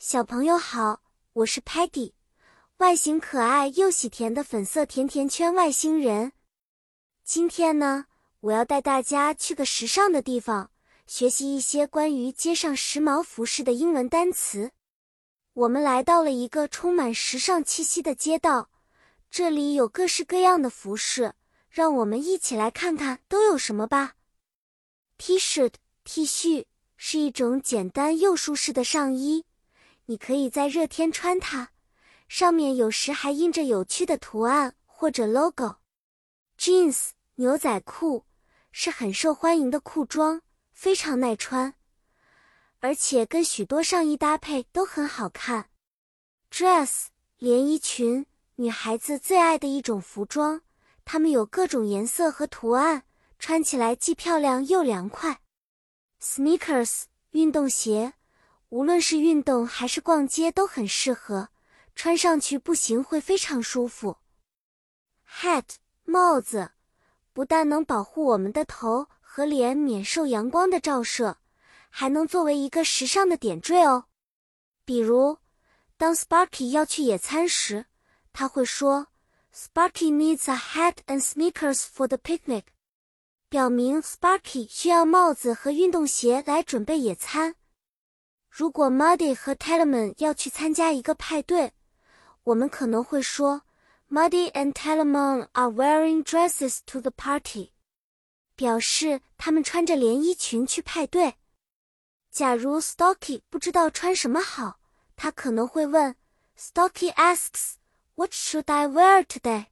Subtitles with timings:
[0.00, 1.02] 小朋友好，
[1.32, 2.12] 我是 Patty，
[2.76, 6.30] 外形可爱又喜甜的粉色甜甜圈外星人。
[7.24, 8.06] 今天呢，
[8.38, 10.70] 我要带大家去个时尚的地方，
[11.08, 14.70] 学习一些关于街上时髦服饰的英文单词。
[15.52, 18.70] 我们来到了一个充满时尚气息的街道，
[19.32, 21.34] 这里有各式各样的服饰，
[21.68, 24.14] 让我们一起来看看都有什么吧。
[25.18, 25.72] T-shirt
[26.04, 29.44] T 恤是一种简单又舒适的上衣。
[30.10, 31.68] 你可以在热天穿它，
[32.28, 35.76] 上面有时还印着有趣的图案或者 logo。
[36.58, 38.24] Jeans 牛仔裤
[38.72, 40.40] 是很受欢迎的裤装，
[40.72, 41.74] 非常耐穿，
[42.80, 45.68] 而且跟许多上衣搭配都很好看。
[46.50, 48.24] Dress 连衣裙，
[48.56, 50.62] 女孩子最爱的一种服装，
[51.04, 53.02] 它们有各种颜色和图案，
[53.38, 55.42] 穿起来既漂亮又凉快。
[56.18, 57.02] Sneakers
[57.32, 58.14] 运动鞋。
[58.70, 61.48] 无论是运动还是逛街都很适合，
[61.94, 64.18] 穿上去步行会非常舒服。
[65.40, 65.64] Hat
[66.04, 66.72] 帽子
[67.32, 71.38] 不但能保护我们的头和脸免受阳光的照射，
[71.88, 74.04] 还能作为一个时尚的点缀哦。
[74.84, 75.38] 比如，
[75.96, 77.86] 当 Sparky 要去野餐时，
[78.32, 79.08] 他会说
[79.54, 82.64] ：“Sparky needs a hat and sneakers for the picnic”，
[83.48, 87.54] 表明 Sparky 需要帽子和运动鞋来准备野餐。
[88.50, 91.72] 如果 Muddy 和 Tellerman 要去参加一个派对，
[92.44, 93.62] 我们可能会说
[94.10, 97.72] Muddy and Tellerman are wearing dresses to the party，
[98.56, 101.34] 表示他们穿着连衣裙去派对。
[102.30, 104.80] 假如 Stocky 不知道穿什么好，
[105.14, 106.16] 他可能会问
[106.58, 107.74] Stocky asks
[108.14, 109.66] What should I wear today？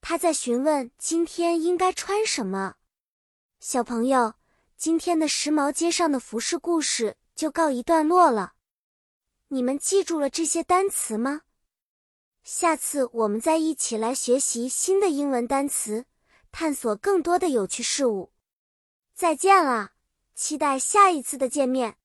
[0.00, 2.74] 他在询问今天应该穿什么。
[3.58, 4.34] 小朋友，
[4.76, 7.16] 今天的时髦街上的服饰故事。
[7.36, 8.54] 就告一段落了，
[9.48, 11.42] 你们记住了这些单词吗？
[12.42, 16.06] 下次我们再一起来学习新的英文单词，
[16.50, 18.32] 探索更多的有趣事物。
[19.14, 19.92] 再见了，
[20.34, 21.98] 期待下一次的见面。